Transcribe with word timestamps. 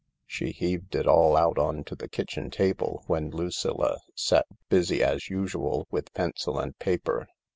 She 0.25 0.49
heaved 0.51 0.95
it 0.95 1.05
all 1.05 1.37
out 1.37 1.59
onto 1.59 1.95
the 1.95 2.09
kitchen 2.09 2.49
table, 2.49 3.03
where 3.05 3.21
Lucilla 3.21 3.99
sat 4.15 4.47
busy 4.67 5.03
as 5.03 5.29
usual 5.29 5.85
with 5.91 6.11
pencil 6.15 6.57
and 6.57 6.75
paper. 6.79 7.27